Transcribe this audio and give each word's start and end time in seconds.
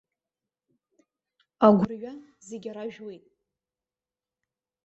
Агәырҩа 1.65 2.13
зегьы 2.47 2.69
аражәуеит. 2.71 3.25